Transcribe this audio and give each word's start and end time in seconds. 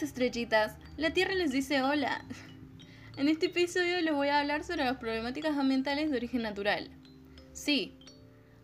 muchachitas, 0.00 0.76
la 0.96 1.10
Tierra 1.10 1.34
les 1.34 1.52
dice 1.52 1.82
hola. 1.82 2.24
En 3.16 3.28
este 3.28 3.46
episodio 3.46 4.00
les 4.00 4.14
voy 4.14 4.28
a 4.28 4.40
hablar 4.40 4.64
sobre 4.64 4.84
las 4.84 4.96
problemáticas 4.96 5.56
ambientales 5.58 6.10
de 6.10 6.16
origen 6.16 6.42
natural. 6.42 6.90
Sí, 7.52 7.98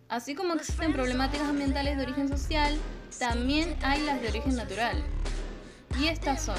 así 0.09 0.35
como 0.35 0.55
existen 0.55 0.95
problemáticas 0.95 1.49
ambientales 1.49 1.99
de 1.99 2.05
origen 2.05 2.29
social, 2.29 2.75
también 3.19 3.77
hay 3.83 4.03
las 4.05 4.23
de 4.23 4.29
origen 4.29 4.57
natural. 4.57 5.05
Y 6.01 6.07
estas 6.07 6.43
son 6.43 6.59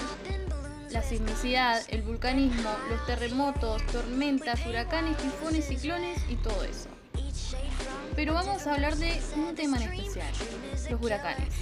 la 0.91 1.02
sismicidad, 1.02 1.82
el 1.90 2.04
vulcanismo, 2.04 2.70
los 2.90 3.04
terremotos, 3.08 3.84
tormentas, 3.88 4.63
huracanes, 4.68 5.18
tifones, 5.18 5.65
ciclones 5.65 6.20
y 6.30 6.36
todo 6.36 6.63
eso. 6.63 6.90
Pero 8.15 8.36
vamos 8.36 8.68
a 8.68 8.76
hablar 8.76 8.96
de 8.98 9.20
un 9.36 9.55
tema 9.55 9.77
en 9.77 9.91
especial, 9.91 10.32
los 10.91 11.02
huracanes. 11.02 11.54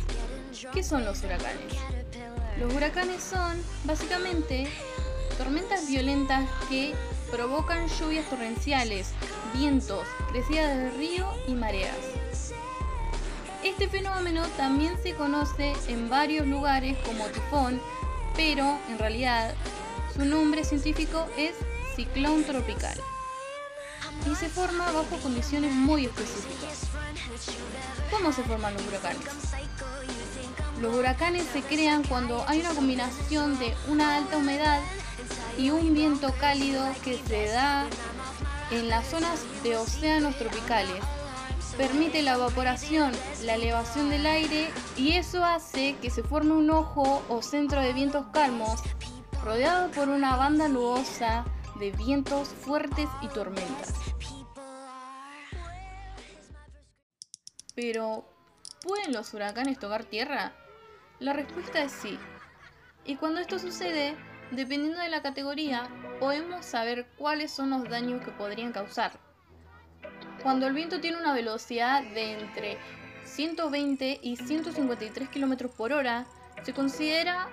¿Qué 0.74 0.84
son 0.84 1.06
los 1.06 1.24
huracanes? 1.24 1.74
Los 2.60 2.74
huracanes 2.74 3.22
son 3.22 3.62
básicamente 3.84 4.68
tormentas 5.38 5.88
violentas 5.88 6.50
que 6.70 6.96
provocan 7.32 7.88
lluvias 7.88 8.28
torrenciales, 8.30 9.12
vientos, 9.54 10.08
crecidas 10.32 10.76
del 10.76 10.98
río 10.98 11.32
y 11.48 11.54
mareas. 11.54 11.96
Este 13.64 13.88
fenómeno 13.88 14.44
también 14.58 14.94
se 15.04 15.14
conoce 15.14 15.74
en 15.88 16.10
varios 16.10 16.48
lugares 16.48 16.98
como 17.06 17.26
tifón, 17.28 17.80
pero 18.36 18.80
en 18.90 18.98
realidad 18.98 19.54
su 20.16 20.26
nombre 20.26 20.64
científico 20.64 21.28
es 21.38 21.54
ciclón 21.96 22.44
tropical 22.44 23.00
y 24.32 24.36
se 24.36 24.50
forma 24.50 24.92
bajo 24.92 25.18
condiciones 25.22 25.72
muy 25.74 26.06
específicas. 26.06 26.88
¿Cómo 28.10 28.34
se 28.34 28.44
forman 28.44 28.74
los 28.74 28.88
huracanes? 28.88 29.22
Los 30.82 30.96
huracanes 30.96 31.44
se 31.48 31.64
crean 31.64 32.04
cuando 32.04 32.46
hay 32.48 32.60
una 32.60 32.70
combinación 32.70 33.58
de 33.58 33.74
una 33.88 34.16
alta 34.16 34.38
humedad 34.38 34.80
y 35.58 35.72
un 35.72 35.96
viento 35.96 36.32
cálido 36.40 36.86
que 37.04 37.18
se 37.18 37.48
da 37.48 37.88
en 38.70 38.88
las 38.88 39.08
zonas 39.08 39.40
de 39.64 39.76
océanos 39.76 40.38
tropicales. 40.38 41.04
Permite 41.78 42.22
la 42.22 42.34
evaporación, 42.34 43.12
la 43.44 43.56
elevación 43.56 44.10
del 44.10 44.28
aire 44.28 44.70
y 44.96 45.14
eso 45.14 45.44
hace 45.44 45.96
que 46.02 46.12
se 46.12 46.24
forme 46.24 46.54
un 46.54 46.70
ojo 46.70 47.24
o 47.28 47.42
centro 47.42 47.82
de 47.82 47.94
vientos 47.94 48.28
calmos 48.32 48.82
rodeado 49.44 49.90
por 49.92 50.10
una 50.10 50.36
banda 50.36 50.68
nubosa 50.68 51.44
de 51.80 51.92
vientos 51.92 52.50
fuertes 52.50 53.08
y 53.22 53.28
tormentas. 53.30 53.94
Pero, 57.74 58.26
¿pueden 58.82 59.14
los 59.14 59.34
huracanes 59.34 59.80
tocar 59.80 60.04
tierra? 60.04 60.54
La 61.20 61.34
respuesta 61.34 61.82
es 61.82 61.92
sí. 61.92 62.20
Y 63.04 63.16
cuando 63.16 63.40
esto 63.40 63.58
sucede, 63.58 64.16
dependiendo 64.52 65.00
de 65.00 65.10
la 65.10 65.24
categoría, 65.24 65.90
podemos 66.20 66.66
saber 66.66 67.08
cuáles 67.18 67.52
son 67.52 67.72
los 67.72 67.90
daños 67.90 68.24
que 68.24 68.32
podrían 68.32 68.72
causar. 68.72 69.14
Cuando 70.44 70.68
el 70.68 70.74
viento 70.74 71.02
tiene 71.02 71.18
una 71.18 71.34
velocidad 71.34 72.04
de 72.04 72.40
entre 72.40 72.78
120 73.26 74.20
y 74.22 74.38
153 74.38 75.30
km 75.30 75.70
por 75.70 75.92
hora, 75.92 76.28
se 76.62 76.74
considera 76.74 77.50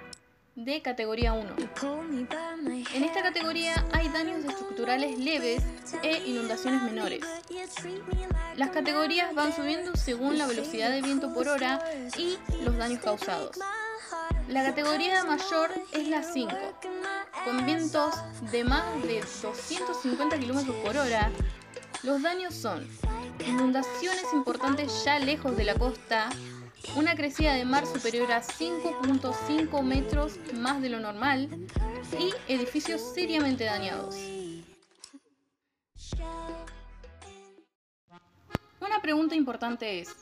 de 0.56 0.82
categoría 0.82 1.32
1. 1.32 1.56
En 2.94 3.04
esta 3.04 3.22
categoría 3.22 3.84
hay 3.92 4.08
daños 4.08 4.44
estructurales 4.44 5.18
leves 5.18 5.62
e 6.02 6.22
inundaciones 6.26 6.82
menores. 6.82 7.24
Las 8.56 8.70
categorías 8.70 9.34
van 9.34 9.54
subiendo 9.54 9.96
según 9.96 10.38
la 10.38 10.46
velocidad 10.46 10.90
de 10.90 11.02
viento 11.02 11.34
por 11.34 11.48
hora 11.48 11.80
y 12.16 12.38
los 12.64 12.76
daños 12.76 13.00
causados. 13.00 13.58
La 14.48 14.62
categoría 14.62 15.24
mayor 15.24 15.70
es 15.92 16.08
la 16.08 16.22
5, 16.22 16.54
con 17.44 17.66
vientos 17.66 18.14
de 18.52 18.62
más 18.62 18.84
de 19.02 19.20
250 19.42 20.38
km 20.38 20.72
por 20.82 20.96
hora. 20.96 21.30
Los 22.02 22.22
daños 22.22 22.54
son 22.54 22.86
inundaciones 23.46 24.26
importantes 24.32 25.04
ya 25.04 25.18
lejos 25.18 25.56
de 25.56 25.64
la 25.64 25.74
costa, 25.74 26.28
una 26.96 27.16
crecida 27.16 27.54
de 27.54 27.64
mar 27.64 27.86
superior 27.86 28.30
a 28.32 28.42
5.5 28.42 29.82
metros 29.82 30.38
más 30.54 30.80
de 30.80 30.88
lo 30.88 31.00
normal 31.00 31.48
y 32.18 32.32
edificios 32.52 33.00
seriamente 33.00 33.64
dañados. 33.64 34.16
Una 38.80 39.00
pregunta 39.02 39.34
importante 39.34 40.00
es, 40.00 40.14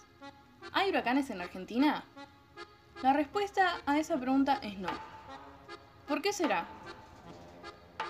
¿hay 0.72 0.90
huracanes 0.90 1.30
en 1.30 1.40
Argentina? 1.40 2.04
La 3.02 3.12
respuesta 3.12 3.80
a 3.84 3.98
esa 3.98 4.18
pregunta 4.18 4.60
es 4.62 4.78
no. 4.78 4.90
¿Por 6.06 6.22
qué 6.22 6.32
será? 6.32 6.66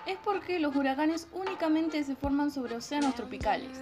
Es 0.05 0.17
porque 0.23 0.59
los 0.59 0.75
huracanes 0.75 1.27
únicamente 1.33 2.03
se 2.03 2.15
forman 2.15 2.51
sobre 2.51 2.75
océanos 2.75 3.15
tropicales. 3.15 3.79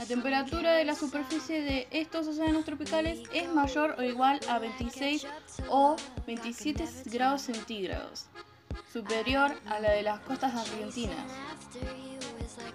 La 0.00 0.06
temperatura 0.06 0.72
de 0.72 0.86
la 0.86 0.94
superficie 0.94 1.60
de 1.60 1.86
estos 1.90 2.26
océanos 2.26 2.64
tropicales 2.64 3.20
es 3.34 3.52
mayor 3.52 3.96
o 3.98 4.02
igual 4.02 4.40
a 4.48 4.58
26 4.58 5.26
o 5.68 5.94
27 6.26 6.88
grados 7.12 7.42
centígrados, 7.42 8.24
superior 8.90 9.52
a 9.66 9.78
la 9.78 9.90
de 9.90 10.02
las 10.02 10.20
costas 10.20 10.54
argentinas. 10.54 11.30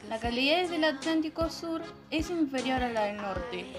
La 0.07 0.19
calidez 0.19 0.69
del 0.69 0.83
Atlántico 0.83 1.49
Sur 1.49 1.81
es 2.11 2.29
inferior 2.29 2.83
a 2.83 2.91
la 2.91 3.05
del 3.05 3.17
norte, 3.17 3.73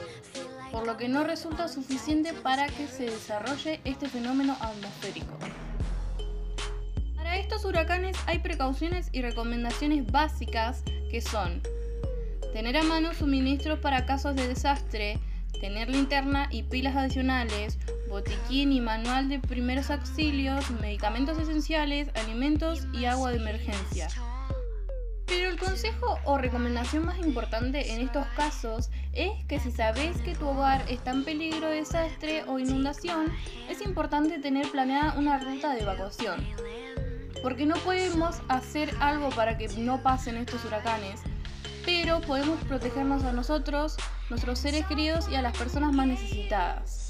por 0.72 0.84
lo 0.84 0.96
que 0.96 1.08
no 1.08 1.22
resulta 1.22 1.68
suficiente 1.68 2.32
para 2.32 2.66
que 2.66 2.88
se 2.88 3.04
desarrolle 3.04 3.80
este 3.84 4.08
fenómeno 4.08 4.56
atmosférico. 4.58 5.38
Para 7.14 7.38
estos 7.38 7.64
huracanes 7.64 8.16
hay 8.26 8.40
precauciones 8.40 9.08
y 9.12 9.22
recomendaciones 9.22 10.04
básicas 10.10 10.82
que 11.08 11.20
son 11.20 11.62
tener 12.56 12.78
a 12.78 12.82
mano 12.84 13.12
suministros 13.12 13.80
para 13.80 14.06
casos 14.06 14.34
de 14.34 14.48
desastre, 14.48 15.18
tener 15.60 15.90
linterna 15.90 16.48
y 16.50 16.62
pilas 16.62 16.96
adicionales, 16.96 17.78
botiquín 18.08 18.72
y 18.72 18.80
manual 18.80 19.28
de 19.28 19.40
primeros 19.40 19.90
auxilios, 19.90 20.70
medicamentos 20.80 21.36
esenciales, 21.36 22.08
alimentos 22.14 22.86
y 22.94 23.04
agua 23.04 23.30
de 23.30 23.36
emergencia. 23.36 24.08
Pero 25.26 25.50
el 25.50 25.58
consejo 25.58 26.18
o 26.24 26.38
recomendación 26.38 27.04
más 27.04 27.18
importante 27.18 27.92
en 27.92 28.00
estos 28.00 28.26
casos 28.28 28.88
es 29.12 29.32
que 29.48 29.60
si 29.60 29.70
sabes 29.70 30.16
que 30.22 30.34
tu 30.34 30.48
hogar 30.48 30.82
está 30.88 31.10
en 31.10 31.26
peligro 31.26 31.68
de 31.68 31.80
desastre 31.80 32.44
o 32.44 32.58
inundación, 32.58 33.30
es 33.68 33.82
importante 33.82 34.38
tener 34.38 34.66
planeada 34.70 35.12
una 35.18 35.38
ruta 35.38 35.74
de 35.74 35.82
evacuación. 35.82 36.42
Porque 37.42 37.66
no 37.66 37.76
podemos 37.76 38.40
hacer 38.48 38.94
algo 38.98 39.28
para 39.28 39.58
que 39.58 39.68
no 39.76 40.02
pasen 40.02 40.38
estos 40.38 40.64
huracanes, 40.64 41.20
pero 41.86 42.20
podemos 42.20 42.58
protegernos 42.64 43.22
a 43.22 43.32
nosotros, 43.32 43.96
nuestros 44.28 44.58
seres 44.58 44.84
queridos 44.86 45.28
y 45.30 45.36
a 45.36 45.42
las 45.42 45.56
personas 45.56 45.94
más 45.94 46.08
necesitadas. 46.08 47.08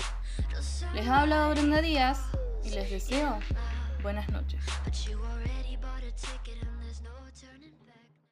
Les 0.95 1.09
ha 1.09 1.23
hablado 1.23 1.51
Brenda 1.51 1.81
Díaz 1.81 2.21
y 2.63 2.71
les 2.71 2.91
deseo 2.91 3.39
buenas 4.03 4.29
noches. 4.29 4.61